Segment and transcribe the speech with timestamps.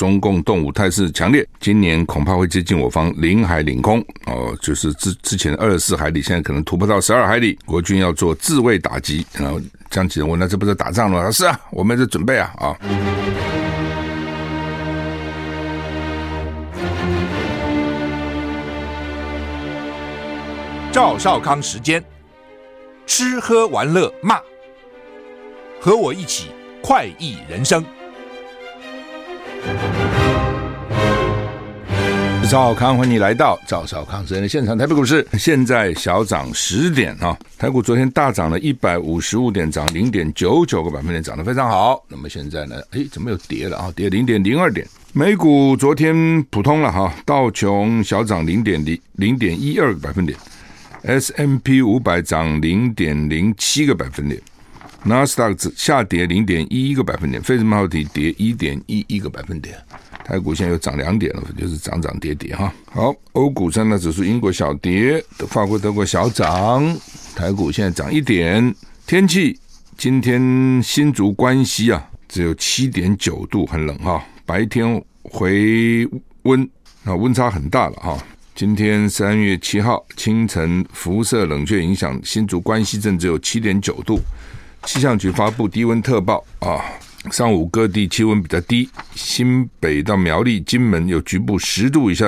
[0.00, 9.26] 中共动武态势强烈，今年恐怕会接近我方领海领空哦，就是之之前二十四海里，现在可能突破到十二海里，国军要做自卫打击。
[9.34, 9.60] 然后
[9.90, 12.74] 江启臣问：“那这不是打仗了吗？”是啊，我们在准备啊啊！
[20.90, 22.02] 赵少康时间，
[23.06, 24.40] 吃喝玩乐骂，
[25.78, 26.46] 和我一起
[26.82, 27.84] 快意人生。
[32.50, 34.76] 赵康，欢迎你来到赵少康时间的现场。
[34.76, 42.04] 台北股市现在小涨十点啊，台股昨天大涨了一百五十五点，涨零点九九个百分点，涨得非常好。
[42.08, 42.74] 那么现在呢？
[42.90, 43.92] 哎，怎么又跌了啊？
[43.94, 44.84] 跌零点零二点。
[45.12, 50.36] 美股昨天普通了哈，道琼小涨零点零零点一二个百分点。
[51.02, 54.42] ，S M P 五百涨零点零七个百分点，
[55.02, 59.74] 纳斯达克下跌零点一一个百分点，费城半导体跌一点一一个百分点，
[60.24, 62.72] 台股现在又涨两点了，就是涨涨跌跌哈。
[62.90, 66.84] 好，欧股三大指数，英国小跌，法国德国小涨，
[67.34, 68.74] 台股现在涨一点。
[69.06, 69.58] 天气
[69.96, 76.06] 今天新竹关西啊，只有七点九度，很冷哈，白天回
[76.42, 76.68] 温
[77.04, 78.22] 啊，温差很大了哈。
[78.54, 84.20] 今天三月七号清晨，辐射冷却影响新竹关西镇只有七点九度。
[84.84, 86.82] 气象局发布低温特报啊，
[87.30, 92.26] 上午各地气温比较低，新北到苗栗、金门有局部十度以下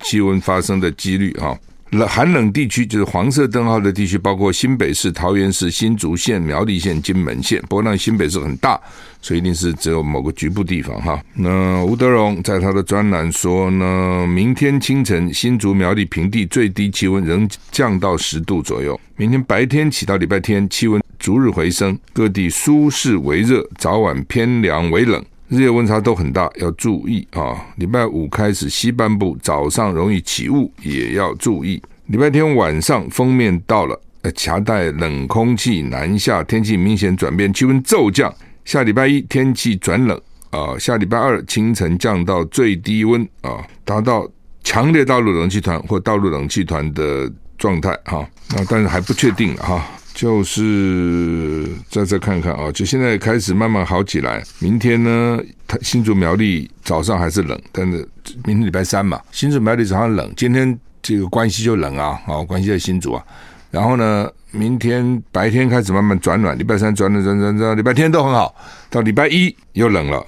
[0.00, 1.58] 气温发生的几率啊。
[1.94, 7.62] 冷寒冷地区就是黄色灯号的地区，包括新北市、桃园市、新竹县、苗栗县、金门县。
[7.68, 8.78] 不过那新北市很大，
[9.22, 11.22] 所以一定是只有某个局部地方哈。
[11.34, 19.00] 那吴德荣在他的专栏说呢，明天清晨新竹苗栗平地最低气温仍降到十度左右。
[19.16, 25.24] 明天白天起到礼拜天气温逐日回升，各地舒适为热，早晚偏凉为冷。
[25.48, 27.66] 日夜温差都很大，要注意啊！
[27.76, 31.82] 礼拜五开始，西半部早上容易起雾，也要注意。
[32.06, 38.34] 礼拜天晚上锋面到了，呃，夹带冷空气南下，天气明显转变，气温骤降。
[38.64, 40.18] 下礼拜一天气转冷
[40.50, 44.26] 啊，下礼拜二清晨降到最低温啊，达到
[44.62, 48.26] 强烈大陆冷气团或大陆冷气团的状态哈。
[48.50, 49.86] 那但是还不确定哈。
[50.14, 54.40] 就是再再看看啊，就现在开始慢慢好起来。
[54.60, 57.98] 明天呢，它新竹苗栗早上还是冷，但是
[58.44, 63.24] 明天礼拜三嘛，新竹苗栗早上冷，今天这个关系就冷啊，啊，关系在新竹啊。
[63.72, 68.54] 然后呢，明天白天开始慢慢转暖，礼拜三转暖转转转，礼拜天都很好，
[68.88, 70.24] 到礼拜一又冷了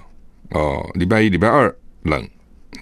[0.50, 1.72] 哦，礼拜一、礼拜二
[2.02, 2.28] 冷，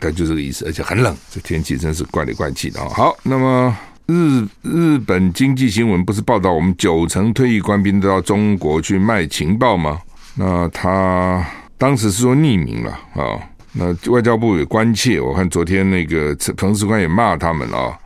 [0.01, 2.89] 它就这个意思，而且很冷，这天气真是怪里怪气的啊。
[2.89, 3.77] 好，那么。
[4.07, 9.99] 日日本经济新闻不是报道我们九成退役官兵都到中国去卖情报吗？
[10.37, 11.45] 那他
[11.79, 13.41] 当时是说匿名了啊。
[13.73, 17.99] 那外交部也关切，我看昨天那个彭士官也骂他们啊。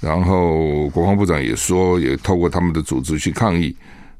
[0.00, 3.74] 然后国防部长也说，也透过他们的组织去抗议。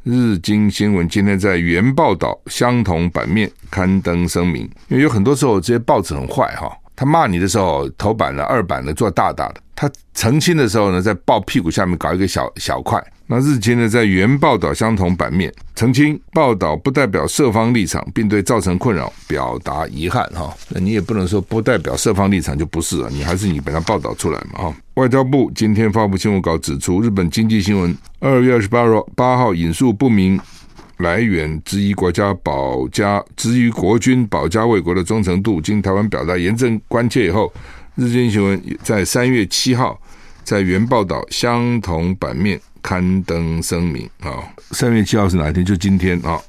[0.04, 6.72] 日经新闻今天在原报道相同版面刊登声明，因为有很多时候这些报纸很坏哈。
[6.96, 13.00] 他骂你的时候，头版的、二版的做大大的；他澄清的时候呢，在报屁股下面搞一个小小块。
[13.28, 20.24] 那日经呢，在原报道相同版面澄清，报道不代表社方立场，并对造成困扰表达遗憾。
[20.32, 24.62] 哈，那你也不能说不代表社方立场就不是啊，你还是你把它报道出来嘛。
[24.62, 30.40] 哈，外交部今天发布新闻稿指出，日本经济新闻二月二十八日八号引述不明。
[30.98, 37.52] 来源之一国家保家，质疑国军保家卫国的忠诚度，经台湾表达严正关切以后，
[37.94, 40.00] 日经新闻在三月七号
[40.42, 44.32] 在原报道相同版面刊登声明啊。
[44.70, 45.64] 三月七号是哪一天？
[45.64, 46.40] 就今天啊。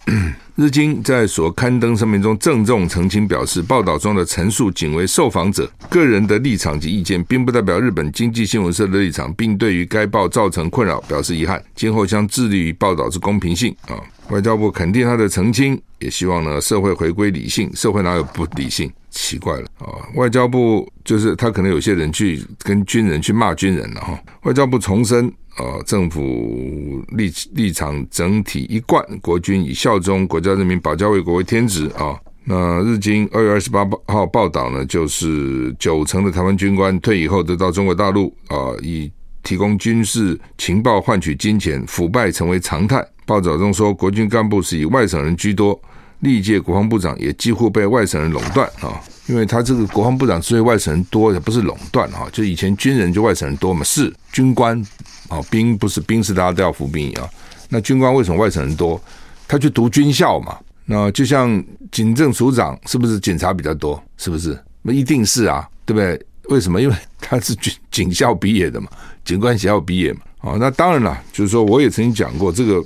[0.56, 11.64] 日经在所刊登声明中郑重澄清表示，报道中的陈述仅为受访者个人的立场及意见，并不代表日本经济新闻社的立场，并对于该报造成困扰表示遗憾。
[11.76, 14.02] 今后将致力于报道之公平性啊。
[14.30, 17.70] 外交部肯定他的澄清，也希望呢社会回归理性。
[17.76, 18.92] 社会哪有不理性？
[19.10, 19.88] 奇怪了啊！
[20.16, 24.20] 外交部就是他可能有些人去跟军人去骂军人了哈。
[24.44, 25.32] 外交部重申。
[25.58, 32.16] 啊，政府立立场整体一贯，国军以效忠国家人民、保家卫国为天职啊。
[32.44, 39.12] 那日经二月二十八号报道呢，就是九成的台湾军官退役后都到中国大陆啊，以
[39.42, 43.04] 提供军事情报换取金钱，腐败成为常态。
[43.28, 45.78] 报道中说，国军干部是以外省人居多，
[46.22, 49.00] 历届国防部长也几乎被外省人垄断啊。
[49.28, 54.82] 因为他这个国防部长之类外省人多，也不是垄断哈，就以前军人就外省人多嘛，是军官
[55.28, 57.30] 啊，兵不是兵是大家都要服兵役啊。
[57.68, 59.00] 那军官为什么外省人多？
[59.46, 60.58] 他去读军校嘛。
[60.86, 64.02] 那就像警政署长是不是警察比较多？
[64.16, 64.58] 是不是？
[64.82, 66.26] 那一定是啊，对不对？
[66.48, 66.82] 为什么？
[66.82, 68.88] 因为他是警警校毕业的嘛，
[69.26, 70.22] 警官学校毕业嘛。
[70.40, 72.82] 哦，那当然了，就是说我也曾经讲过，这个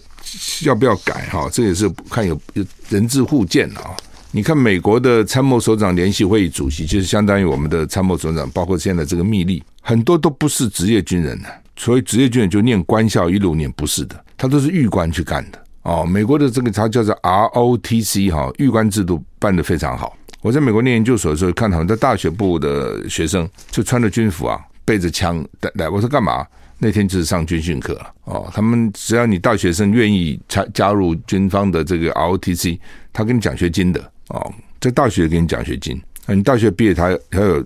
[0.63, 1.49] 要不要改哈？
[1.51, 3.95] 这也是看有有人质互鉴啊。
[4.31, 15.61] 你看美国的参谋首长联席会议主席，就是相当于我们的参谋首长，包括现在这个密利，很多都不是职业军人的，所以职业军人就念官校一路念，不是的，他都是预官去干的。
[15.81, 20.15] 哦，美国的这个他叫做 ROTC 哈，预官制度办得非常好。
[20.41, 26.47] 我在美国念研究所的时候，看很多大学部的学生就穿着军服啊，背着枪来，我说干嘛？
[26.83, 28.13] 那天就是上军训课了。
[28.23, 32.79] 哦，他们只要你大学生愿意加加入军方的这个 ROTC，
[33.13, 34.11] 他给你奖学金的。
[34.29, 37.63] 哦，在大学给你奖学金，那你大学毕业，他还有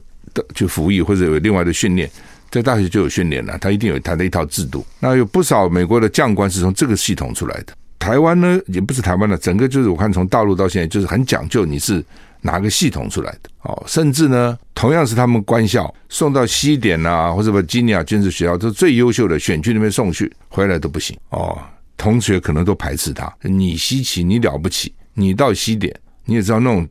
[0.54, 2.10] 去服役或者有另外的训练，
[2.52, 4.86] 在大学就有训练了，他一定有他的一套制度。
[5.00, 7.74] 那有不少美国的将官是从这个系统出来的。
[7.98, 12.04] 台湾呢，也不是台湾的，整个就是我看从大陆到现在，就是很讲究你是
[12.46, 13.50] 哪个系统出来的。
[13.64, 21.18] 哦，甚至呢，同样是他们官校送到西点啊，或者把基尼亚军事学校，都最优秀的选区那边送去，回来都不行。
[21.30, 21.58] 哦，
[21.98, 25.94] 同学可能都排斥他，你稀奇，你了不起，你到西点。
[26.28, 26.88] 你也知道，那种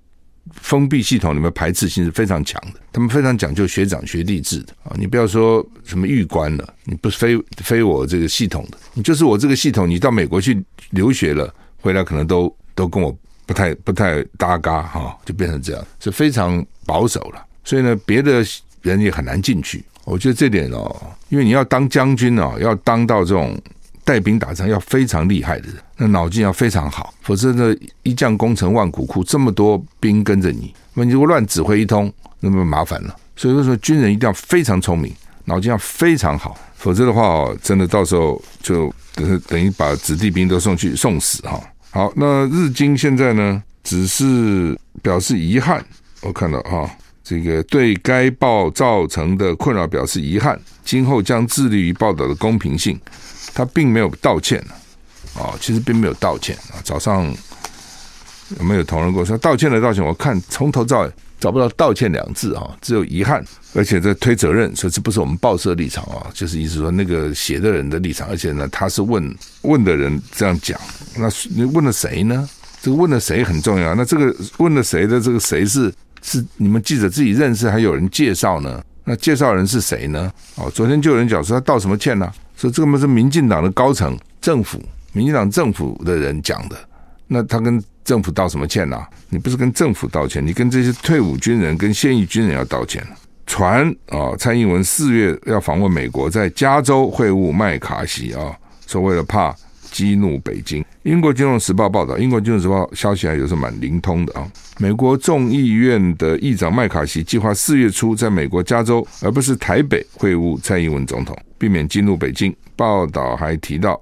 [0.53, 4.95] 封闭系统里面排斥性是非常强的，他们非常讲究学长学弟制的啊！
[4.97, 17.45] 你不要说什么预官了，你不是非非我这个系统的，你就是我这个系统，你到美国去留学了，回来可能都都跟我不太不太搭嘎哈，就变成这样，是非常保守了。
[17.65, 18.45] 所以呢，别的
[18.83, 19.85] 人也很难进去。
[20.05, 20.95] 我觉得这点哦，
[21.29, 23.61] 因为你要当将军哦，要当到这种。
[24.07, 33.17] 带兵打仗要非常厉害的人，那脑筋要非常好，否则呢，一将功成万骨枯，这么多兵跟着你，那你如果乱指挥一通，那么麻烦了。
[33.35, 35.11] 所以说，军人一定要非常聪明，
[35.47, 41.59] 脑筋要非常好，否则的话哦，真的到时候就等于等于把子弟兵都送去送死哈。
[41.95, 45.81] 好，那日经现在呢，只是表示遗憾，
[46.23, 46.91] 我看到哈，
[47.23, 53.01] 这个对该报造成的困扰表示遗憾，今后将致力于报道的公平性。
[53.55, 54.59] 他并没有道歉
[55.39, 56.83] 啊，其实并没有道歉啊。
[56.83, 57.33] 早上
[58.59, 60.05] 有没有同仁跟我说道歉的道歉？
[60.05, 63.41] 我看从头到尾找不到道歉两字啊，只有遗憾，
[63.75, 68.29] 而且在推责任，所以这不是我们报社立场啊，就是意思说那个写的人的立场。
[68.29, 70.81] 而且呢，他是问问的人这样讲，
[71.17, 72.49] 那你问了谁呢？
[72.81, 73.95] 这个问了谁很重要。
[73.95, 75.93] 那这个问了谁的这个谁是
[76.23, 78.83] 是你们记者自己认识，还有人介绍呢？
[79.05, 80.33] 那介绍人是谁呢？
[80.55, 82.33] 哦，昨天就有人讲说他道什么歉呢？
[82.57, 84.81] 说这个嘛是民进党的高层政府，
[85.13, 86.77] 民进党政府的人讲的。
[87.27, 89.03] 那他跟政府道什么歉呢？
[89.31, 93.05] 你不是跟政府道歉，你跟这些退伍军人、跟现役军人要道歉。
[93.47, 98.57] 传啊，蔡英文四月要访问美国，在加州会晤麦卡锡啊，
[98.87, 99.55] 说为了怕
[99.91, 100.85] 激怒北京。
[101.03, 104.51] 英国金融时报报道，英国金融时报消息还有时候蛮灵通的啊。
[104.79, 111.37] 美国众议院的议长麦卡锡计划四月初在美国加州，而不是台北会晤蔡英文总统。
[111.59, 112.55] 避免激怒北京。
[112.77, 114.01] 报道还提到，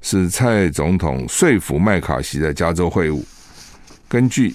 [0.00, 3.20] 是蔡总统说服麦卡锡在加州会晤。
[4.08, 4.54] 根据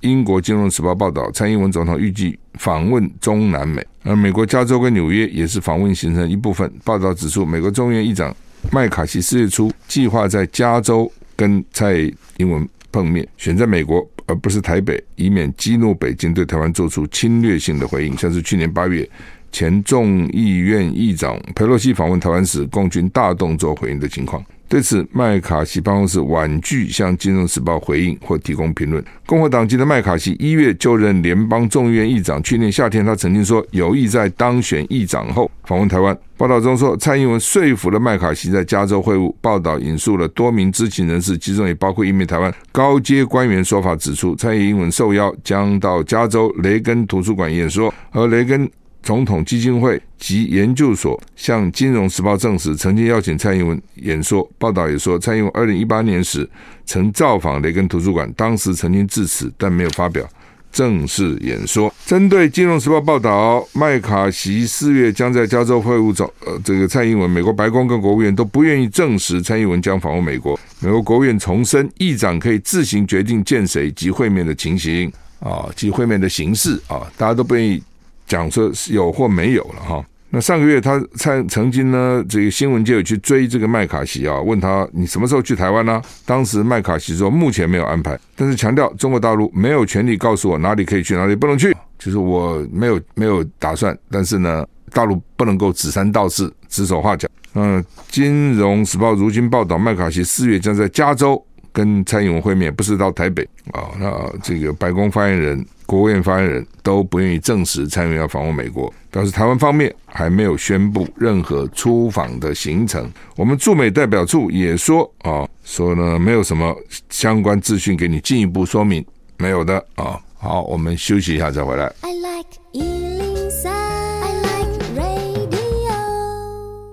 [0.00, 6.70] 英国《金融时报》报道，蔡英文总统预计访问中南美，而美国加州跟纽约也是访问行程一部分。
[6.84, 8.34] 报道指出，美国众议院议长
[8.72, 11.94] 麦卡锡四月初计划在加州跟蔡
[12.38, 19.08] 英文碰面，选在美国而不是台北，以免激怒北京对台湾做出侵略性的回应，像是去年八月。
[19.52, 24.42] 前众议院议长佩洛西访问台湾时，共军大动作回应的情况。
[24.70, 29.04] 对此，麦卡锡办公室婉拒向《金融时报》回应或提供评论。
[29.26, 36.16] 共和党籍的麦卡锡一月就任联邦众议院议长，去年夏天他曾经说有意在当选议长后访问台湾。
[36.36, 39.34] 报道中说，蔡英文说服了麦卡锡在加州会晤。
[39.40, 48.70] 报道引述了多名知情人士，其中也包括一名台湾高阶官员说法，指出蔡英文受邀将到加州雷根图书馆演说，而雷根。
[49.02, 54.48] 总统基金会及研究所向《金融时报》证实，曾经邀请蔡英文演说。
[54.58, 56.48] 报道也说，蔡英文二零一八年时
[56.84, 60.28] 曾造访雷根图书馆，当时曾经致辞，但没有发表
[60.70, 61.92] 正式演说。
[62.04, 70.58] 针对《金融时报》报道，麦卡锡四月将在加州会晤找呃这个蔡英文，美国白宫跟国务院都不愿意证实蔡英文将访问美国。
[70.80, 77.82] 美国国务院重申，议长可以自行决定见谁及会面的情形啊，及会面的形式啊，大家都不愿意。
[78.30, 80.04] 讲说是有或没有了哈。
[80.32, 86.00] 那上个月他曾曾经呢，这个新闻界有去追这个麦卡锡啊，问他你什么时候去台湾呢？
[86.24, 93.98] 当时麦卡锡说目前没有安排，但是强调中国大陆没有权利告诉我哪里可以去，哪里不能去，就是我没有没有打算。
[94.08, 97.28] 但是呢，大陆不能够指三道四、指手画脚。
[97.54, 103.90] 嗯，《金融时报》如今报道，麦卡锡四月将在加州跟蔡英文会面，不是到台北啊。
[103.98, 105.66] 那这个白宫发言人。
[105.90, 113.10] 国务院发言人都不愿意证实蔡英文要访问美国，表示台湾方面还没有宣布任何出访的行程。
[113.34, 116.72] 我们驻美代表处也说啊，说呢没有什么
[117.08, 119.04] 相关资讯给你进一步说明，
[119.36, 120.16] 没有的啊。
[120.38, 121.92] 好，我们休息一下再回来。
[122.02, 125.96] I like 103, I like radio。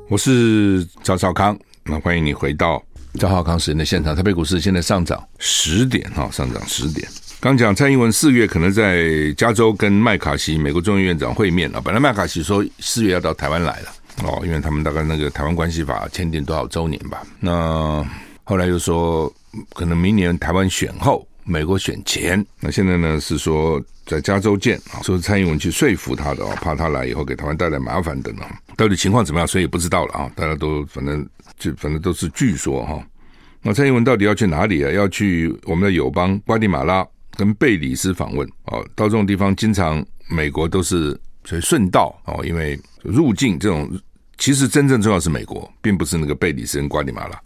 [0.09, 2.81] 我是赵少康，那欢迎你回到。
[3.19, 7.07] 赵少康时间的现场，台北股市现在上涨十点哈，上涨十点。
[7.47, 11.79] 刚讲蔡英文四月可能在加州跟麦卡锡美国众议院长会面了。
[11.79, 13.89] 本来麦卡锡说四月要到台湾来了
[14.25, 17.23] 哦，因为他们大概那个台湾关系法签订多少周年吧。
[17.39, 18.05] 那
[18.43, 19.33] 后来又说
[19.73, 22.45] 可能明年台湾选后，美国选前。
[22.59, 28.45] 那现在呢是说在加州见啊，说是蔡英文去说服他的哦，怕他来以后给台湾带来麻烦等等。
[28.75, 30.29] 到底情况怎么样，所以也不知道了啊。
[30.35, 31.25] 大家都反正。
[31.57, 33.01] 就反正都是据说哈，
[33.63, 34.91] 那蔡英文到底要去哪里啊？
[34.91, 37.03] 要去我们的友邦瓜地马拉
[37.37, 38.85] 跟贝里斯访问哦。
[38.95, 43.89] 到这种地方，经常美国都是所以顺道哦，因为入境这种
[44.37, 47.39] 其实真正重要是美国，并不是那个贝里斯跟瓜地马拉，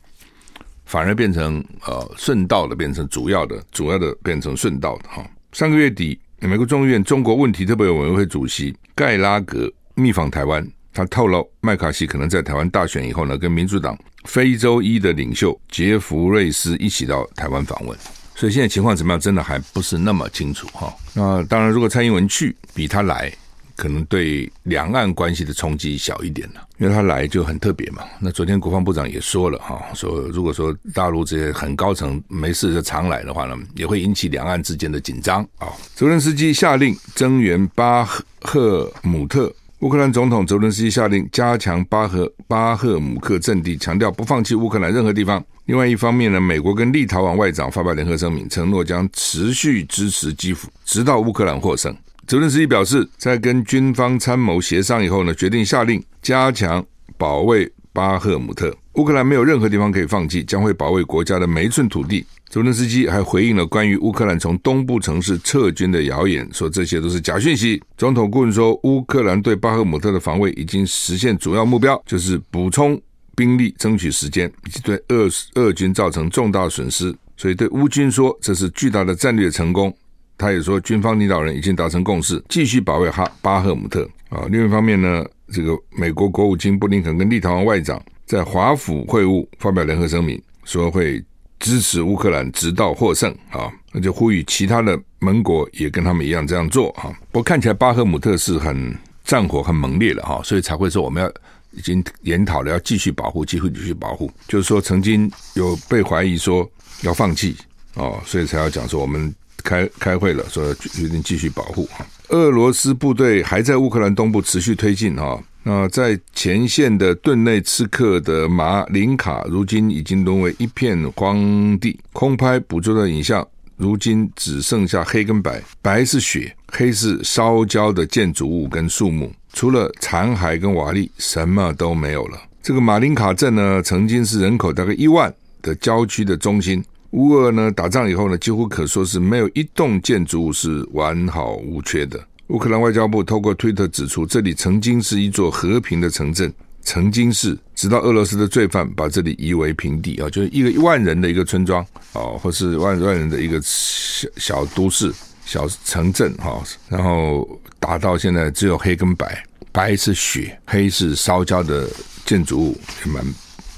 [0.86, 5.24] 反而变成呃顺道的，变成主要的，主要的变成顺道的哈。
[5.52, 10.66] 上个月底，美国众议院中国问题特别委员会主席盖拉格密访台湾。
[10.94, 17.98] 他透露，麦卡锡可能在台湾大选以后呢，跟民主党非洲裔的领袖杰弗瑞斯一起到台湾访问。
[18.42, 20.92] 所以现在情况怎么样，真的还不是那么清楚哈。
[21.14, 23.32] 那当然，如果蔡英文去比他来，
[23.76, 28.02] 可能对两岸关系的冲击小一点了，因为他来就很特别嘛。
[28.20, 35.68] 那昨天国防部长也说了哈，说如果说大陆这些很高层没事就常来的话呢，也会引起两岸之间的紧张啊。
[35.94, 38.04] 泽伦斯基下令增援巴
[38.42, 39.54] 赫姆特。
[39.82, 45.44] 乌克兰总统泽伦斯基下令加强巴赫巴赫姆克阵地，强调不放弃乌克兰任何地方。
[45.72, 51.96] 另外一方面呢，美国跟立陶宛外长发表联合声明，承诺将持续支持基辅，直到乌克兰获胜。
[52.28, 56.86] 泽伦斯基表示，在跟军方参谋协商以后呢，决定下令加强
[57.18, 58.75] 保卫巴赫姆特。
[58.96, 62.25] 乌克兰没有任何地方可以放弃，将会保卫国家的每一寸土地。
[62.50, 67.82] 泽伦斯基还回应了关于乌克兰从东部城市撤军的谣言，说这些都是假讯息。
[67.96, 73.01] 总统顾问说，乌克兰对巴赫姆特的防卫已经实现主要目标，就是补充
[73.42, 77.16] 兵力、争取时间，以及对俄俄军造成重大损失。
[77.36, 79.92] 所以对乌军说，这是巨大的战略成功。
[80.38, 84.08] 他也说，军方领导人已经达成共识，继续保卫哈巴赫姆特。
[84.30, 91.24] 啊，另一方面呢，这个美国国务卿布林肯跟立陶宛外长在华府会晤，发表联合声明，说会。
[91.64, 93.72] 支持乌克兰直到获胜啊！
[93.92, 97.14] 那就呼吁其他的盟国也跟他们一样这样做啊！
[97.32, 101.32] 不过看起来巴赫姆特是很战火很猛烈了哈，所以才会说我们要
[101.72, 104.32] 已经研讨了要继续保护，继续继续保护。
[104.48, 106.70] 就是说曾经有被怀疑说
[107.01, 107.56] 要放弃
[107.96, 112.06] 哦，所以才要讲说我们开开会了，说决定继续保护哈。
[112.30, 115.42] 俄罗斯部队还在乌克兰东部持续推进哈。
[115.63, 122.00] 那在前线的顿内茨克的马林卡，如今已经沦为一片荒地。
[122.13, 123.48] 空拍捕捉的影像，
[123.78, 132.38] 如今只剩下黑跟白，白是雪，黑是烧焦的建筑物跟树木，除了残骸跟瓦砾，什么都没有了。
[132.63, 136.84] 这个马林卡镇呢，曾经是人口大概一万的郊区的中心。
[137.12, 142.17] 乌俄呢打仗以后呢，几乎可说是没有一栋建筑物是完好无缺的。
[142.48, 151.81] 乌克兰外交部透过推特指出，这里曾经是一座和平的城镇，曾经是，直到俄罗斯的罪犯把这里夷为平地啊，就是一个一万人的一个村庄
[152.13, 155.13] 啊，或是万万人的一个小小都市、
[155.51, 157.46] 小城镇哈，然后
[157.77, 159.43] 打到现在只有黑跟白，
[159.74, 161.89] 白是雪，黑是烧焦的
[162.25, 163.22] 建筑物，也蛮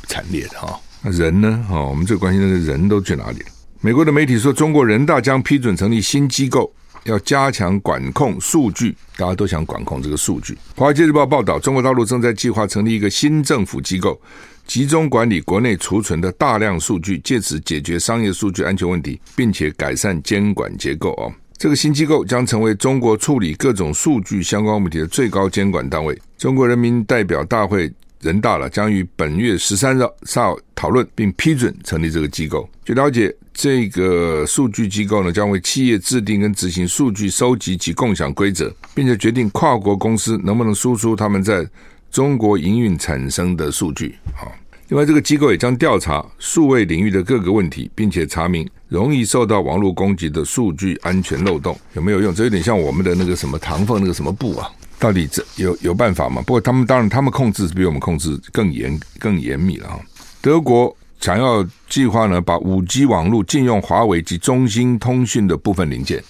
[0.06, 0.80] 惨烈的哈。
[1.02, 1.66] 那人呢？
[1.68, 3.46] 哈，我们最关心的是人都去哪里了？
[3.82, 6.72] 美国的媒体说，中国人大将批准成立新机构。
[7.06, 10.58] 要加强管控数据，大家都想管控这个数据。
[10.74, 14.18] 华尔街日报报道，中国大陆正在计划成立一个新政府机构，
[14.66, 21.12] 集中管理国内储存的大量数据，借此解决商业数据安全问题，并且改善监管结构。
[21.16, 21.30] 哦，
[21.64, 26.14] 这个新机构将成为中国处理各种数据相关问题的最高监管单位。
[26.38, 27.90] 中国人民代表大会。
[28.20, 32.70] 人大了，将于本月十三日上讨论并批准成立这个机构。
[32.86, 41.68] 据了解，这个数据机构呢，将为企业制定跟执行数据收集及共享规则，并且决定跨国公司能不能输出他们在
[42.10, 44.16] 中国营运产生的数据。
[44.34, 44.50] 好，
[44.94, 52.32] 另外这个机构也将调查数位领域的各个问题，并且查明容易受到网络攻击的数据安全漏洞有没有用。
[52.32, 54.70] 这有点像我们的那个什么唐凤那个什么部啊。
[55.00, 56.44] 到底这有有办法吗？
[56.44, 60.00] 不过他们当然，他们控制是比我们控制更严、更严密了哈。
[60.44, 66.24] 德国想要计划呢，把五 G 网络禁用华为及中兴通讯的部分零件，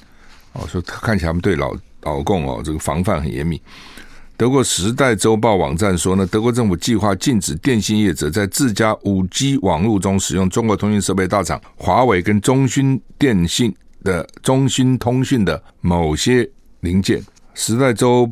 [0.53, 3.61] 哦，说看起来他们对老老共哦这个防范很严密。
[4.35, 13.73] 德国《时代周报》网站说呢，德国政府计划禁止电信业者在自家五 G 网络中使用中国通讯设备大厂华为跟中兴电信
[14.03, 16.49] 的中兴通讯的某些
[16.79, 17.21] 零件。
[17.53, 18.29] 《时代周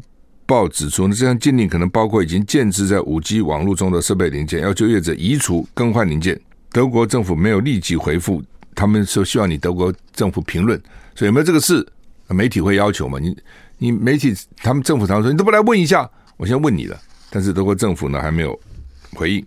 [0.48, 6.38] 报》指出呢，这项禁令可能包括已经建置在五 G 网络中的设备零件，要求业者移除、更换零件。
[6.72, 8.41] 德国政府没有立即回复，
[8.74, 10.81] 他们说希望你德国政府评论，
[11.13, 11.88] 所以有没有这个事？
[12.27, 13.20] 媒体会要求嘛？
[13.20, 13.38] 你。
[13.83, 16.07] 你媒体他们政府常说，你都不来问一下，
[16.38, 16.95] 我先问你了。
[17.31, 18.57] 但是德国政府呢还没有
[19.15, 19.43] 回应。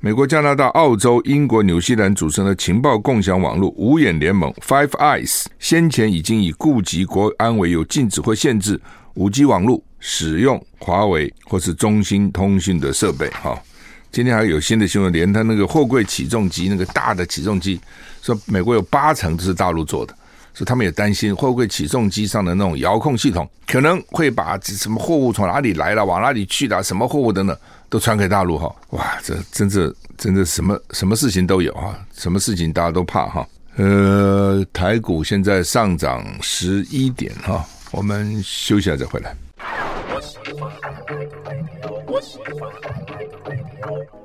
[0.00, 8.80] 美国、加拿大、澳洲、英国、纽西兰组成的情报共享网络五眼联盟 （Five Eyes） 先前已经以顾及国安为由，禁止或限制
[9.14, 13.28] 五 G 网络使用华为或是中兴通讯的设备。
[13.28, 13.56] 哈，
[14.10, 17.80] 今天还有新的新闻，连他那个货柜起重机，那个大的起重机，
[18.22, 20.12] 说美国有八成都是大陆做的。
[20.54, 27.56] 所以他们也担心会不会起重机上的那种遥控系统可能会把什么货物从哪里来了，往哪里去的，什么货物等等
[27.88, 28.74] 都传给大陆哈。
[28.90, 33.46] 哇，这真的真的什么什么事情都有哈，什么事情大家都怕哈。
[33.76, 39.34] 呃，台股现在上涨十一点哈，我们休息一下再回来。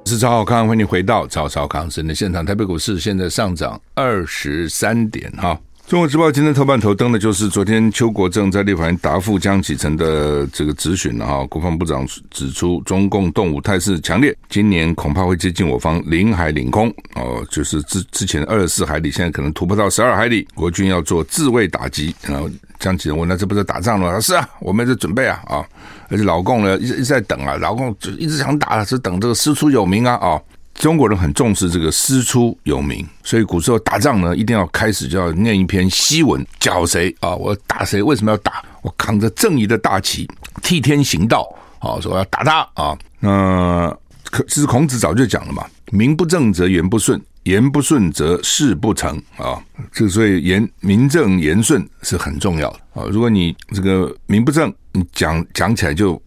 [0.04, 2.46] 我是赵少康，欢迎回到赵少康新闻的现场。
[2.46, 5.58] 台北股市现在上涨二十三点哈。
[5.88, 11.46] 中国时报今天头版头登的就是昨天邱国正在立法院答复江启臣的这个质询了哈。
[11.46, 22.14] 国防部长指出，中共动武态势强烈，今年恐怕会接近我方领海领空哦，就是之之前二十四海里，现在可能突破到十二海里，国军要做自卫打击。
[22.24, 25.64] 然后江启臣问：“那这不是打仗了吗？”是啊，我们在准备啊啊！
[26.10, 30.42] 而且老共呢一直一直在等啊，老共就一直想打，是等这个师出有名啊啊！
[30.78, 37.36] 中国人很重视这个师出有名，所以古时候打仗呢，一定要开始就要念一篇檄文，剿谁啊？
[37.36, 38.02] 我打谁？
[38.02, 38.64] 为什么要打？
[38.84, 40.30] 我扛着正义的大旗，
[40.62, 41.48] 替天行道，
[41.80, 42.98] 啊，说要打他啊。
[43.20, 43.92] 那
[44.30, 49.60] 可其实孔子早就讲了嘛，名不正则言不顺，言不顺则事不成啊。
[49.92, 53.04] 这所以言名正言顺是很重要的啊。
[53.10, 56.22] 如果你这个名不正，你讲讲起来就。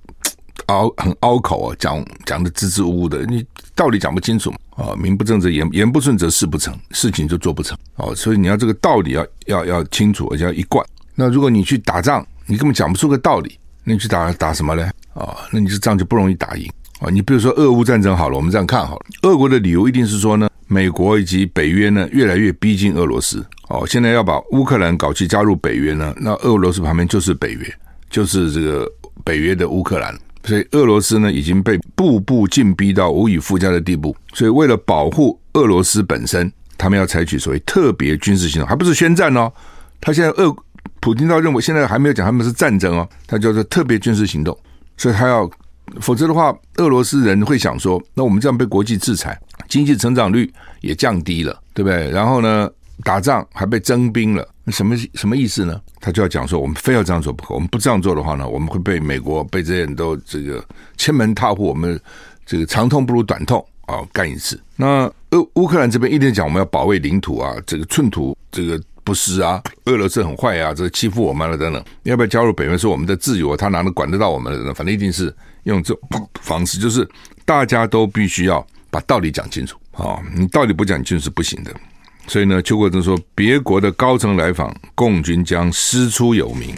[0.66, 3.44] 拗很拗口啊，讲讲的支支吾吾的，你
[3.75, 8.14] 道理讲不清楚啊，名不正则言言不顺则事不成，事情就做不成哦。
[8.14, 10.85] 所以你要这个道理要要要清楚，而且要一贯。
[11.14, 14.90] 那如果你去打仗，你根本讲不出个道理，那你去打打什么呢？
[15.14, 16.70] 啊，那你这仗就不容易打赢
[17.01, 17.11] 啊。
[17.11, 27.75] 你比如说俄乌战争好了，我们这样看好了，俄国的理由一定是说呢，美国以及北约呢越来越逼近俄罗斯哦，现在要把乌克兰搞去加入北约呢，那俄罗斯旁边就是北约，
[28.09, 28.90] 就是这个
[29.25, 30.16] 北约的乌克兰。
[30.44, 39.53] 所以俄罗斯呢已经被步步进逼到无以复加的地步，所以为了保护俄罗斯本身，他们要采取所谓特别军事行动，还不是宣战哦。
[40.00, 40.55] 他现在俄
[41.00, 44.57] 普京倒认为现在还没有讲他们是战争哦，他叫做特别军事行动，
[44.96, 45.50] 所以他要，
[46.00, 50.50] 否则的话，俄罗斯人会想说，那我们这样被国际制裁，经济成长率
[50.81, 52.11] 也降低了，对不对？
[52.11, 52.68] 然后呢，
[53.03, 54.46] 打仗还被征兵了。
[54.70, 55.80] 什么什么意思呢？
[56.00, 57.54] 他就要讲说，我们非要这样做不可。
[57.54, 60.64] 我们不这样做的话呢，我们会被美国被这些人都这个
[60.96, 61.66] 千门踏户。
[61.66, 62.00] 我们
[62.46, 64.61] 这个长痛不如短痛啊，干一次。
[64.76, 69.62] 那乌乌克兰这边一定讲我们要保卫领土啊，这个寸土这个不失啊。
[69.85, 71.85] 俄罗斯很坏啊，这欺负我们了等等。
[72.02, 72.76] 要不要加入北约？
[72.76, 74.74] 说我们的自由，他哪能管得到我们的？
[74.74, 77.09] 反正一定是用这种方式，就是
[77.44, 80.18] 大家都必须要把道理讲清楚啊。
[80.35, 81.72] 你道理不讲清楚是不行的。
[82.26, 86.72] 所以呢，邱国正说，别国的高层来访，共军将师出有名，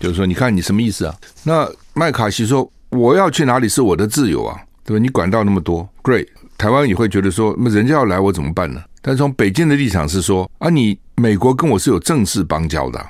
[0.00, 1.14] 就是说，你看你什么意思啊？
[1.44, 5.02] 那麦卡锡说，我要去哪里是我的自由啊，对吧？
[5.02, 8.82] 你管到那么多，Great，台湾也会觉得说，那人家要来我怎么办呢？
[9.02, 13.06] 但是从北京的立场是说，啊，你美国跟我是有正式邦交的，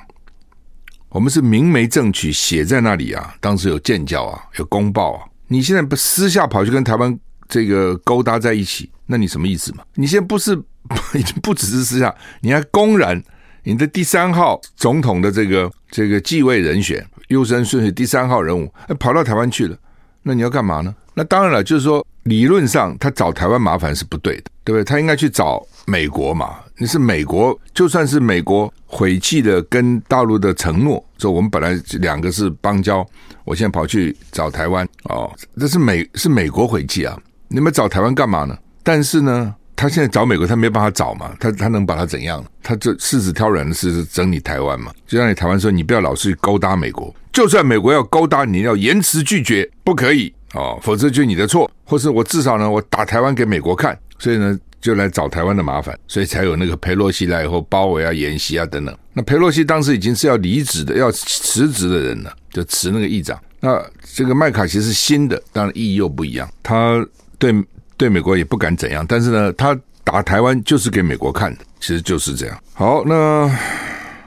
[1.09, 9.83] 我们是明媒正娶，写在那里啊，当时有建交啊，有公报啊，你现在不私下跑去跟台湾这个勾搭在一起，那你什么意思嘛？
[9.95, 10.61] 你现在不是？
[11.17, 13.21] 已经不只是私下，你还公然，
[13.63, 19.77] 你的第三号总统的这个这个继位人选，优生顺序第三号人物，跑到台湾去了，
[20.23, 20.93] 那你要干嘛呢？
[21.13, 24.83] 那当然了，就是说理论上他找台湾麻烦是不对的，对不对？
[24.83, 26.57] 他应该去找美国嘛。
[26.79, 33.03] 你是美国，就算是美国毁弃的跟大陆的承诺，说我们本来两个是邦交，
[33.45, 37.17] 我现在跑去找台湾哦，这是美是美国毁弃啊！
[37.47, 38.55] 你们找台湾干嘛呢？
[38.83, 39.55] 但是呢？
[39.77, 42.43] 他现在找美国，他没办法找嘛，他他能把他怎样？
[42.61, 44.91] 他这柿子挑软的是整理台湾嘛？
[45.07, 53.97] 就让你台湾说，你不要老是勾搭美国，就算美国要勾搭，你要严词拒绝，不可以哦，否则就你的错，或是我至少呢，我打台湾给美国看。
[54.19, 58.97] 所以呢，就来找台湾的麻烦，所以才有那个裴洛西来以后包围啊、演习啊等等。
[59.13, 63.39] 那裴洛西当时已经是要离职的、要辞职的人了，就辞那个议长。
[63.59, 63.79] 那
[64.15, 66.49] 这个麦卡锡是新的，当然意义又不一样。
[66.63, 67.05] 他
[67.37, 67.53] 对
[67.97, 72.57] 对美国也不敢怎样，但是呢，他打台湾就是给美国看的，其实就是这样。
[72.73, 73.51] 好，那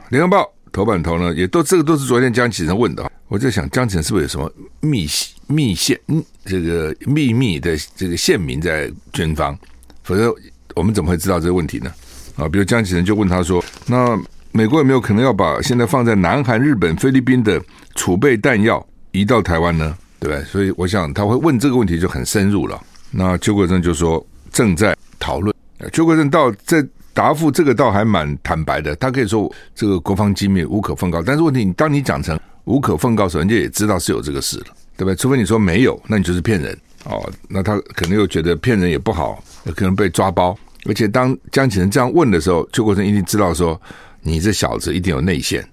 [0.08, 3.10] 联合报头版头呢，也都这个都是昨天江启臣问的。
[3.28, 5.06] 我在想，江启臣是不是有什么密
[5.46, 5.98] 密线？
[6.44, 9.56] 这个秘密的这个线民在军方？
[10.02, 10.34] 否则
[10.74, 11.92] 我们怎么会知道这个问题呢？
[12.36, 14.18] 啊，比如江启臣就问他说：“那
[14.50, 17.62] 美国有没有可能要把现在放在南韩、日本、菲律宾的
[17.94, 19.96] 储备弹药移到台湾呢？
[20.18, 22.80] 对不对？”所以我想他会问这个问题就很深入了。
[23.10, 25.54] 那邱国正就说正在讨论。
[25.92, 31.22] 邱国正倒在答复这个倒还蛮坦白的，他可以说这个国防机密无可奉告。
[31.22, 35.14] 但是问题，你当你讲成无可奉告时，人家也知道是有这个事了，对不对？
[35.16, 36.78] 除非你说没有，那你就是骗人。
[37.04, 39.42] 哦，那他可能又觉得骗人也不好，
[39.74, 40.56] 可能被抓包。
[40.86, 43.80] 而且当江启臣这样问的时候，邱国正一定知道说，
[44.20, 45.66] 你这小子一定有内线。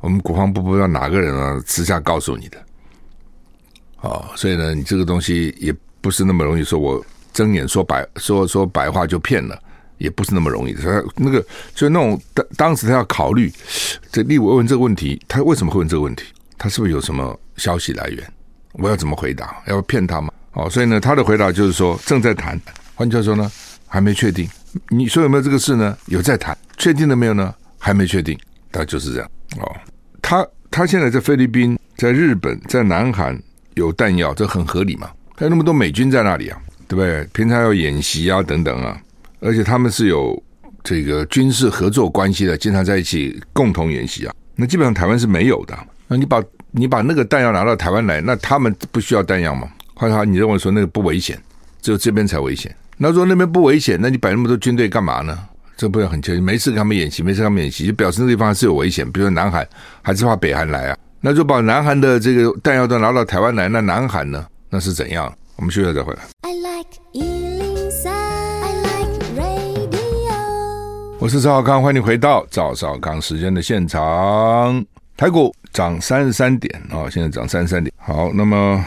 [0.00, 2.58] 我们国防部不知道哪个人啊，私下告诉你的。
[4.00, 9.58] 哦，所以呢，你这个东西也不是那么容易说，我睁眼说白说说白话就骗了，
[9.98, 10.82] 也不是那么容易的。
[10.82, 13.52] 所以那个，就那种当当时他要考虑，
[14.10, 16.24] 这立委问这个问题，他为什么会问这个问题？
[16.56, 18.32] 他是不是有什么消息来源？
[18.72, 19.62] 我要怎么回答？
[19.66, 20.30] 要骗他吗？
[20.52, 22.60] 哦，所以呢，他的回答就是说正在谈。
[22.94, 23.50] 换句话说呢，
[23.86, 24.48] 还没确定。
[24.88, 25.96] 你说有没有这个事呢？
[26.06, 26.56] 有在谈。
[26.76, 27.54] 确定了没有呢？
[27.78, 28.38] 还没确定。
[28.70, 29.30] 他就是这样。
[29.60, 29.76] 哦，
[30.20, 33.40] 他他现在在菲律宾、在日本、在南韩
[33.74, 35.10] 有弹药，这很合理嘛？
[35.38, 37.24] 还有那么多美军在那里啊，对不对？
[37.32, 39.00] 平常要演习啊，等等啊，
[39.38, 40.42] 而且他们是有
[40.82, 44.34] 这个军事合作关系的，经常在一起共同演习啊。
[44.56, 45.78] 那基本上台湾是没有的。
[46.08, 49.68] 那你把你把那个弹药拿到台湾来，那他们不需要弹药吗？
[49.94, 51.40] 换句话，你认为说那个不危险，
[51.80, 52.74] 只有这边才危险？
[52.96, 55.38] 那如果那边不危险，那你摆那么多军队干嘛呢？
[55.76, 59.08] 这不要很清楚，没事跟他们演习，没事他们演习，就表示那地方是有危险。
[59.12, 59.64] 比如说南韩，
[60.02, 60.98] 还是怕北韩来啊？
[61.20, 64.44] 那就把南韩的这个弹药都拿到台湾来，那南韩呢？
[64.70, 65.32] 那是怎样？
[65.56, 66.20] 我们休息再回来。
[66.42, 70.34] I like 103, I like radio。
[71.18, 74.84] 我是赵小康，欢迎你回到赵少康时间的现场。
[75.16, 77.90] 台股涨三十三点啊，现在涨三十三点。
[77.96, 78.84] 好，那么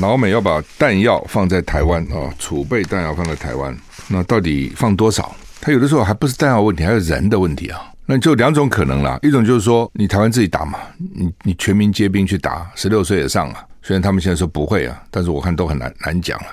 [0.00, 3.76] 老美要把弹药放在台湾啊，储备弹药放在台湾，
[4.08, 5.34] 那到底放多少？
[5.60, 7.91] 它有的时候还不是弹药问题，还有人的问题啊。
[8.04, 13.64] 那就两种可能啦，一种就是说你台湾自己打嘛，你你全民皆兵去打，十六岁以上啊。
[13.82, 16.46] 虽然他们现在说不会啊，但是我看都很难难讲了。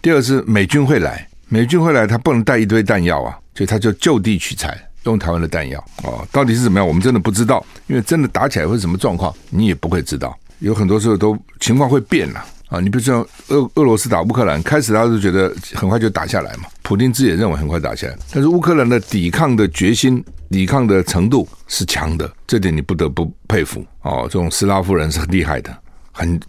[0.00, 4.76] 第二是美军会来，美军会来，他不能带一堆弹药啊，所以他就就地取材。
[5.04, 6.86] 用台湾的弹药哦，到底是怎么样？
[6.86, 10.36] 我们真的不知道，因为真的打起来会什么状况，你也不会知道。
[10.58, 12.44] 有很多时候都情况会变了！
[12.68, 24.22] 啊你比如说俄俄罗斯打乌克兰，开始他就觉得很快就打下来嘛，普丁自己也认为很快打下来，但是乌克兰的抵抗的决心、抵抗的程度是强的，这点你不得不佩服哦。
[24.24, 25.76] 这种斯拉夫人是很厉害的，
[26.10, 26.40] 很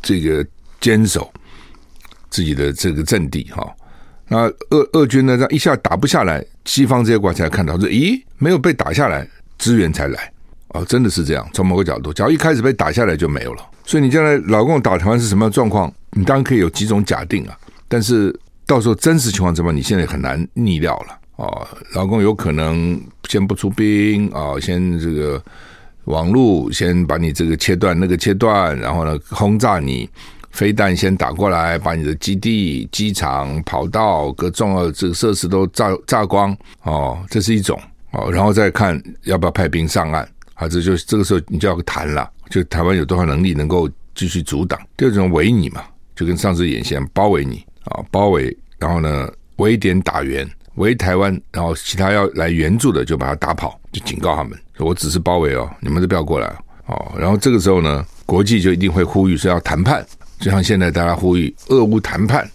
[0.00, 0.46] 这个
[0.80, 1.28] 坚守
[2.30, 3.68] 自己的这个阵地哈。
[4.28, 10.32] 那俄俄军呢，这一下打不下来，西方这些国家才看到说，咦，没有被打下来，支援才来，
[10.76, 11.48] 哦，真的是这样。
[11.52, 13.62] 从某个角度，假如一开始被打下来就没有了。
[13.84, 15.92] 所以你将来老共打台湾是什么样状况？
[16.12, 17.56] 你当然可以有几种假定啊，
[17.88, 18.34] 但是
[18.66, 21.18] 到时候真实情况怎么，你现在很难逆料了。
[21.36, 25.42] 哦，老共有可能先不出兵啊，哦，先这个
[26.04, 30.08] 网路先把你这个切断，那个切断，然后呢轰炸你。
[30.52, 37.78] 飞弹先打过来，把你的基地、机场、跑道各重要的这个设施都炸炸光哦，这是一种
[38.12, 44.80] 哦，然后再看要不要派兵上岸，啊，这就这个时候你就要谈了，就台湾有多少能力能够继续阻挡？
[44.96, 45.84] 第二种围你嘛，
[46.16, 56.46] 就跟上次演习包围你啊，包围，然后呢围点打援，围台湾，然后其他要来援助的就把他打跑，就警告他们，说我只是包围哦，你们都不要过来
[56.86, 60.04] 哦，然后这个时候呢，国际就一定会呼吁说要谈判。
[60.38, 62.46] 就像现在大家呼吁俄乌谈判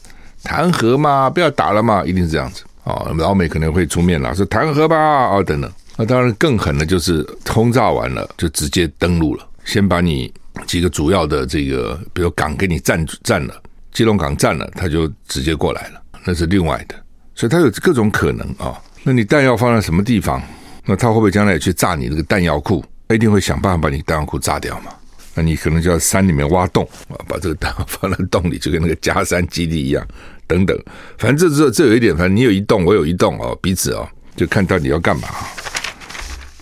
[0.44, 3.12] 谈和嘛，不要打了嘛，一定是这样子哦。
[3.18, 5.72] 老美可能会出面了，说谈和吧啊等等。
[6.02, 10.34] 那当然更狠的就是轰炸完了就直接登陆了，先把你
[10.66, 13.54] 几个主要的这个，比如港给你占占了，
[13.94, 16.96] 基隆港占了，他就直接过来了，那是另外的。
[17.36, 18.82] 所以它有各种可能啊。
[19.04, 20.42] 那你弹药放在什么地方？
[20.86, 22.84] 那他会不会将来也去炸你那个弹药库？
[23.08, 24.92] 他一定会想办法把你弹药库炸掉嘛。
[25.36, 30.04] 那你可能就要山里面挖洞啊，把这个弹药放在洞里，就跟那个加山基地一样，
[30.48, 30.76] 等等。
[31.20, 35.28] 反正这这这有一点，反正你有一洞，我有一洞哦，彼此哦，就看到底要干嘛。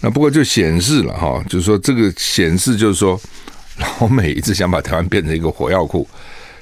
[0.01, 3.19] 那不过就显示了哈，就是说这个显示就是说，
[3.99, 6.07] 老美一直想把台湾变成一个火药库，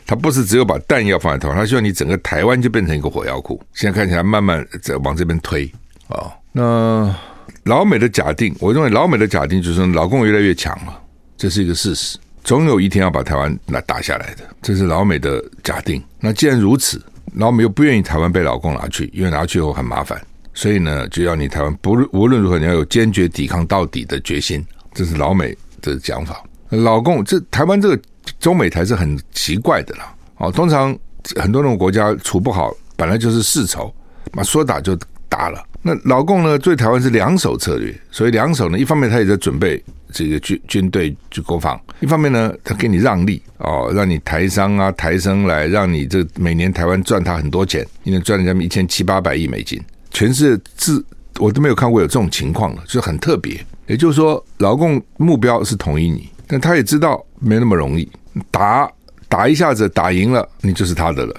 [0.05, 3.61] 他不是只有把弹药放在台湾，他希望你整个台湾就变成一个火药库。
[3.73, 5.65] 现在看起来慢慢在往这边推
[6.07, 6.31] 啊、哦。
[6.51, 7.15] 那
[7.63, 11.01] 老美的假定，我认为老美的假定就是说老共越来越强了，
[11.37, 16.01] 这是一个事实，总有一天要把台湾拿打下来的，这是老美的假定。
[16.19, 16.99] 那既然如此，
[17.33, 20.19] 老美又不愿意台湾被老共拿去，因为拿去以后很麻烦，
[20.57, 26.43] 所以呢，就要你台湾不无论如何你要有坚决抵抗到底的决心，这是老美的讲法。
[26.69, 28.01] 老共这台湾这个
[28.39, 30.97] 中美台是很奇怪的啦，哦，通常
[31.35, 33.93] 很多那种国家处不好，本来就是世仇，
[34.33, 34.97] 嘛说打就
[35.29, 35.63] 打了。
[35.83, 49.79] 那老共呢，对台湾是两手策略，所以两手呢，一方面他也在准备这个军军队去国防，一方面呢，他给你让利哦，让你台商啊、台生来，让你这每年台湾赚他很多钱，一年赚人家一千七八百亿美金，
[50.11, 51.03] 全是自
[51.39, 53.59] 我都没有看过有这种情况的，就很特别。
[53.85, 56.29] 也就是说，老共目标是统一你。
[56.47, 58.09] 但他也知道没那么容易，
[58.49, 58.89] 打
[59.27, 61.35] 打一下子打赢了，你就是他的了。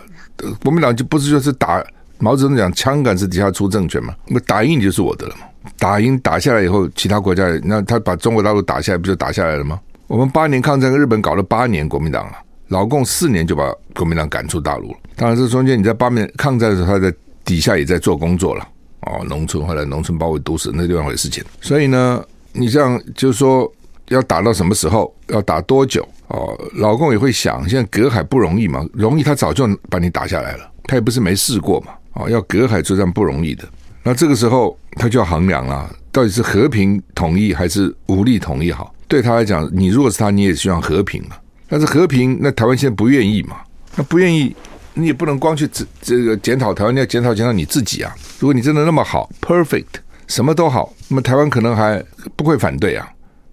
[0.63, 1.83] 国民党就不是就是打
[2.19, 4.15] 毛泽东讲枪杆子底下出政权嘛？
[4.27, 5.47] 那打赢你就是我的了嘛？
[5.79, 9.81] 打赢打下来以后，其他国家那他把中国大陆打下来，不就打下来了吗？
[10.07, 12.33] 我们八年抗战跟日本搞了八年国民党了，
[12.69, 14.99] 老共四年就把国民党赶出大陆了。
[15.17, 17.15] 当然，这中间你在八年抗战的时候，他在
[17.49, 18.69] 底下也在做工作了。
[19.01, 21.43] 哦，农村后来农村包围都市那另外一回事情。
[21.61, 23.73] 所以呢，你这样就是说。
[24.11, 25.15] 要打到什么时候？
[25.27, 26.03] 要打多久？
[26.29, 31.89] 哦，老共也会想，现在隔海不容易嘛，容易他早就把你打下来了，他也不是没试过嘛。
[32.15, 33.69] 哦，要隔海作战不容易的，
[34.03, 38.95] 那这个时候他就要衡量了，到底是和平统一还是武力统一好？
[39.07, 41.37] 对他来讲，你如果是他，你也希望和平嘛。
[41.69, 43.59] 但是和平，那台湾现在不愿意嘛？
[43.95, 44.57] 那不愿意，
[44.99, 48.13] 你也不能光去这这个检讨台湾，你要检讨检讨你自己啊。
[48.41, 49.85] 如果你真的那么好，perfect，
[50.27, 53.09] 什么都好，那么台湾可能还不会反对啊。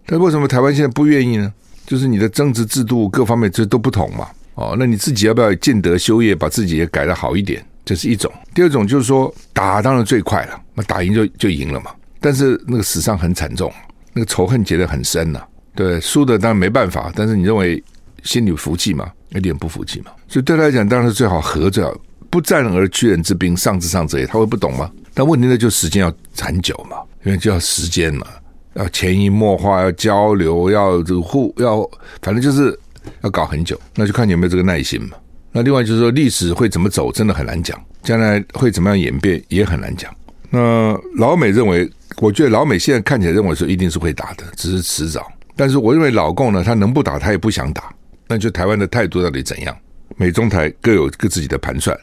[0.07, 1.53] 但为什么台湾现在不愿意呢？
[1.85, 4.27] 就是你的政治制度各方面这都不同嘛。
[4.55, 7.63] 哦，那你自己要不要建德修业，把自己也改得好一点？
[7.85, 8.31] 这是一种。
[8.53, 11.91] 第二种就是说，打当然最快了，那打赢就就赢了嘛。
[12.19, 13.71] 但是那个死伤很惨重，
[14.13, 15.43] 那个仇恨结得很深呐、
[15.75, 17.83] 对，输的当然没办法，但是你认为
[18.25, 19.09] 心里服气嘛？
[19.29, 20.11] 有点不服气嘛。
[20.27, 21.95] 所以对他来讲，当然是最好和，最好
[22.29, 24.25] 不战而屈人之兵，上之上者也。
[24.25, 24.91] 他会不懂吗？
[25.13, 28.27] 但问题呢，就时间要长久嘛，因为就要时间嘛。
[28.73, 31.89] 要潜移默化，要交流，要这个互要，
[32.21, 32.77] 反正就是
[33.21, 35.15] 要搞很久，那就看你有没有这个耐心嘛。
[35.53, 40.13] 那另外就是说，历史会怎么走，真的很难讲，将来会怎么样演变也很难讲。
[40.49, 45.25] 那老美认为，我觉得老美现在看起来认为说一定是会打的，只是迟早。
[45.55, 47.94] 但是我认为老共呢，他能不打，他也不想打。
[48.27, 49.75] 那就台湾的态度到底怎样？
[50.17, 51.97] 美中台各有各自己的盘算。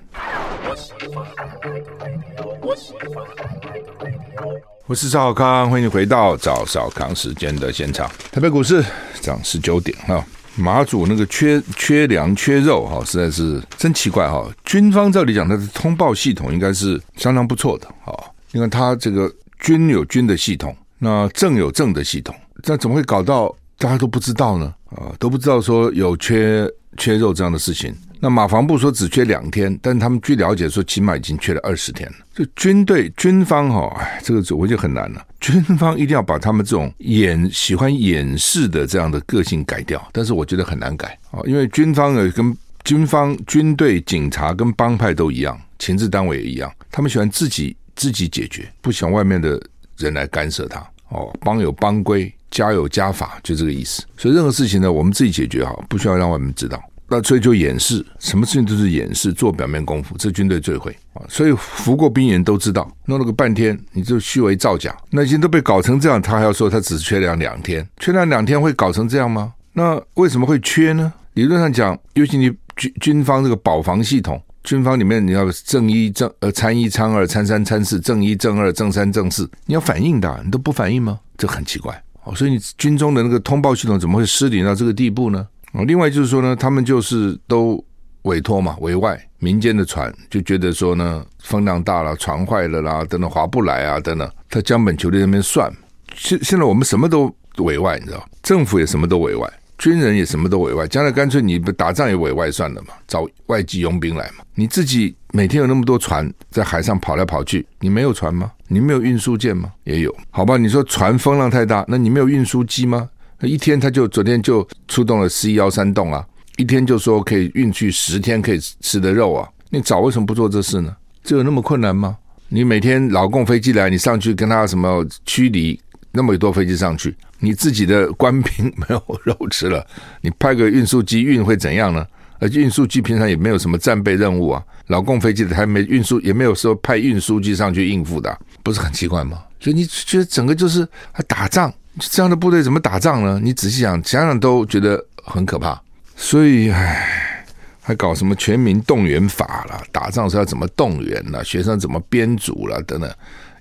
[4.87, 8.09] 我是赵康，欢迎你回到赵少康时间的现场。
[8.31, 8.85] 台北股市
[9.21, 14.49] 涨十九点哈，马祖那个缺缺粮缺肉哈，实在是真奇怪哈。
[14.65, 18.15] 军方照理讲，它的通报系统应该是相当不错的哈。
[18.51, 24.73] 你看它这个军有军的系统，那政有政的系统，那怎么会搞到大家都不知道呢？
[24.91, 27.93] 啊，都不知道说有缺缺肉这样的事情。
[28.21, 32.19] 那马防部说只缺两天，但他们据了解说，起码已经缺了二十天了。
[32.33, 35.27] 就军队军方哈、哦，哎，这个我就很难了。
[35.41, 49.61] 军方一定要把他们这种掩喜欢掩饰的这样的个性改掉，但是我觉得很难改啊，因为军方呢跟军方军队、警察跟帮派都一样，情治单位也一样，他们喜欢自己自己解决，不喜欢外面的
[49.97, 50.79] 人来干涉他。
[51.09, 54.05] 哦，帮有帮规，家有家法，就这个意思。
[54.17, 56.81] 所以任何事情呢，我们自己解决好，不需要让外面知道。
[57.09, 61.21] 那所以就掩饰，什么事情都是掩饰，做表面功夫，这军队最会啊。
[61.29, 69.53] 所以服过兵人都知道，弄了个半天，你就虚伪造假，那已经都被搞成这样，他还要说他只缺粮两天，缺粮两天会搞成这样吗？
[69.75, 71.13] 那为什么会缺呢？
[71.35, 81.21] 理论上讲，尤其你军军方这个保防系统，军方里面你要正一正呃参一参二参三参四正一正二正三正四，你要反应的，你都不反应吗？
[81.37, 82.35] 这很奇怪哦。
[82.35, 85.47] 所以你军中的那个通报系统怎么会失灵到这个地步呢？
[85.73, 87.83] 哦另外就是说呢，他们就是都
[88.23, 95.73] 委托嘛，委外民间的船，就觉得说呢，风浪大了，船坏了啦，等等划不来啊，等等，他江本球队那边算。
[96.15, 99.51] 现现在我们什么都委外，你知道，政府也什么都委外，
[99.83, 104.45] 军人也什么都委外，将来干脆你不打仗也委外算了嘛，找外籍佣兵来嘛。
[104.55, 108.53] 你自己每天有那么多船在海上跑来跑去，你没有船吗？
[108.69, 109.73] 你没有运输舰吗？
[109.83, 110.57] 也有，好吧？
[110.57, 113.11] 你说船风浪太大，那你没有运输机吗？
[113.41, 116.25] 一天他就昨天就出动了 C 幺三洞啊，
[116.59, 120.95] 一天就说可以运去十天可以吃的肉啊，你早为什么不做这事呢？
[121.25, 122.17] 这有那么困难吗？
[122.49, 125.81] 你每天老共飞机来，你上去跟他什么驱离
[126.13, 129.85] 那么多飞机上去，你自己的官兵没有肉吃了，
[130.21, 132.07] 你派个运输机运会怎样呢？
[132.39, 139.39] 而运输机平常也没有什么战备任务啊，老共飞机的还没运输，也没有说派运输机上去应付的，不是很奇怪吗？
[139.61, 143.39] 所以你觉得整个就是还打仗，这样的部队怎么打仗呢？
[143.41, 145.81] 你仔细想想想都觉得很可怕。
[146.17, 147.47] 所以，唉，
[147.81, 149.81] 还搞什么全民动员法了？
[149.93, 151.45] 打仗是要怎么动员了？
[151.45, 152.83] 学生怎么编组了？
[152.83, 153.09] 等等，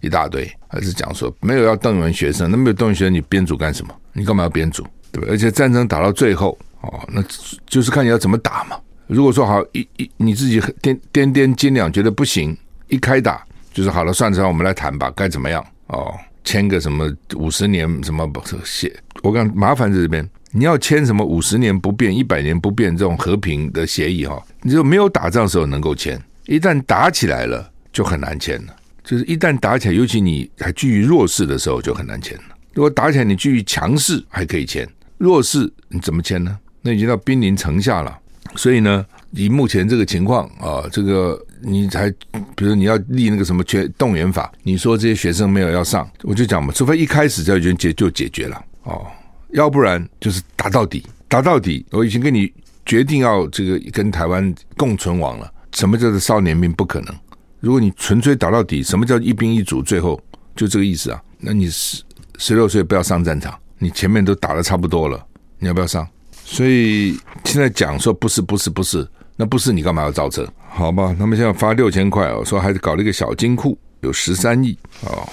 [0.02, 0.52] 一大堆。
[0.68, 3.94] 还是讲说没有要动员学生，那没有动员学生，你编组干什么？
[4.14, 4.86] 你干嘛要编组？
[5.12, 5.28] 对吧？
[5.30, 7.24] 而且战争打到最后，哦，那
[7.66, 8.78] 就是看你要怎么打嘛。
[9.08, 15.62] 如果说好一一你自己掂掂掂斤两，觉得不行，一开打就是好了，算了，我们来谈吧，该怎么样？
[15.88, 16.14] 哦，
[16.46, 18.96] 签个什么五十年什么不写？
[19.22, 24.42] 我讲麻烦在这边，你要签什么五十年不变、一百年不变这种和平的协议哈？
[24.62, 28.74] 你就没有打仗的时候能够签，一旦打起来了就很难签了。
[29.04, 32.44] 就是一旦打起来，尤其你还居于弱势的时候就很难签了。
[32.74, 34.88] 如果打起来你居于强势还可以签，
[35.18, 36.58] 弱势你怎么签呢？
[36.82, 38.18] 那已经到兵临城下了。
[38.56, 42.10] 所以呢，以目前这个情况啊，这个你才
[42.56, 49.06] 比如你要立那个什么全动员法，你说这些学生没有要上，我就讲嘛，除非一开始就已经解就解决了哦，
[49.52, 51.86] 要不然就是打到底，打到底。
[51.92, 52.52] 我已经跟你
[52.86, 55.50] 决定要这个跟台湾共存亡了。
[55.74, 56.72] 什么叫做少年兵？
[56.74, 57.16] 不可能。
[57.62, 59.82] 如果你纯粹打到底，什么叫一兵一卒？
[59.82, 60.20] 最后
[60.56, 61.22] 就这个意思啊？
[61.40, 62.04] 那你十
[62.38, 65.24] 十六岁不要上战场，你前面都打得差不多了，
[65.60, 66.06] 你要不要上？
[66.44, 70.46] 所以现在讲说不是不是不是，那不是你干嘛要造车？
[70.68, 75.28] 好吧，他们现在发六千块哦，说还是搞了一个小金库，有十三亿哦。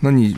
[0.00, 0.36] 那你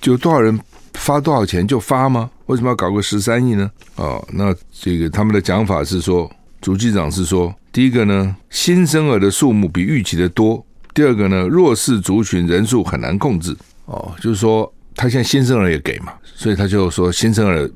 [0.00, 0.58] 就多少人
[0.94, 2.28] 发多少钱就发吗？
[2.46, 3.70] 为什么要搞个十三亿呢？
[3.94, 13.56] 哦，那这个他们的讲法是说，主机长是说，第一个呢，新生儿的数目比预期的多；第二个呢，弱势族群人数很难控制。
[13.86, 17.70] 哦，就是说他现在新生儿也给嘛，所以他就说新生儿。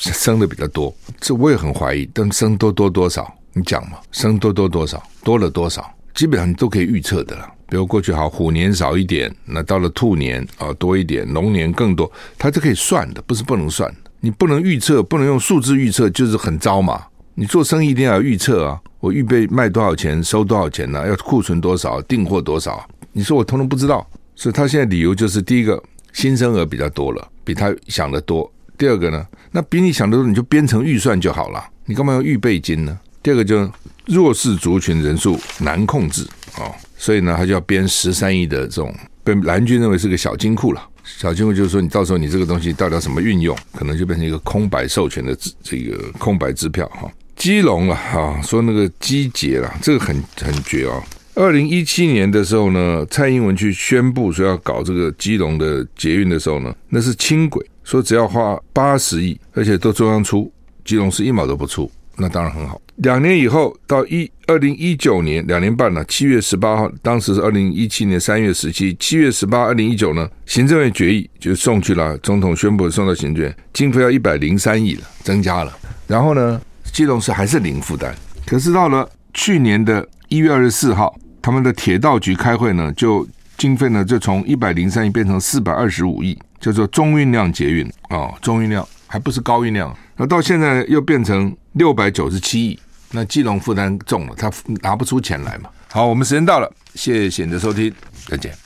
[0.00, 2.08] 生的比较多，这我也很怀疑。
[2.14, 3.30] 但生多多多少？
[3.52, 3.98] 你讲嘛？
[4.10, 5.00] 生多多多少？
[5.22, 5.88] 多了多少？
[6.14, 7.46] 基本上你都可以预测的了。
[7.68, 13.94] 比如过去好虎年少一点，那到了兔年啊多一点，龙年更多，它是可以算的，不是不能算。
[14.18, 17.04] 你不能预测，不能用数字预测，就是很糟嘛。
[17.34, 18.80] 你做生意一定要预测啊！
[19.02, 21.04] 我预备卖多少钱，收多少钱呢？
[21.08, 22.88] 要库存多少，订货多少？
[23.10, 28.48] 你说我通通不知道，所以他现在理由就是：第一个，新生儿比较多了，比他想的多。
[28.78, 31.60] 第二个呢，那比你想的多，你就编成预算就好了。
[31.84, 32.96] 你干嘛要预备金呢？
[33.24, 33.68] 第二个就
[34.06, 36.22] 弱势族群人数难控制
[36.58, 40.80] 哦，所以呢，他就要编十三亿的这种被蓝军认为是个小金库了。
[41.02, 47.10] 小金库就是说，你到时候你这个东西到底要什么运用，可能就变成一个空白授权的这个空白支票哈。
[47.42, 51.02] 基隆啊，哈，说那个基捷了，这个很很绝哦。
[51.34, 57.66] 二零一七年的时候呢，蔡英文去宣布说要搞这个基隆的捷运的时候呢，那是轻轨。
[57.82, 60.52] 说只要花八十亿，而且都中央出，
[60.84, 62.80] 基隆是一毛都不出，那当然很好。
[62.98, 75.76] 两年以后到一二零一九年，两年半了，七月十八号，当时是二零一七年三月十七，七月十八，二零一九呢，行政院决议就送去了，总统宣布送到行政院，经费要一百零三亿了，增加了。
[76.06, 76.60] 然后呢，
[76.92, 78.14] 基隆市还是零负担。
[78.46, 86.38] 可是到了去年的一月二十四号，他们的铁道局开会呢，就经费呢就从一百零三亿变成四百二十五亿。
[86.62, 92.78] 叫做中运量捷运哦，中运量还不是高运量，那到现在又变成六百九十七亿，
[93.10, 94.48] 那基隆负担重了，他
[94.80, 95.68] 拿不出钱来嘛。
[95.90, 97.92] 好，我们时间到了，谢谢你的收听，
[98.28, 98.62] 再见。